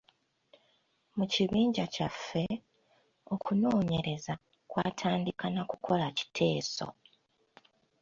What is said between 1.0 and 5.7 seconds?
Mu kibinja kyaffe, okunoonyereza kwatandika na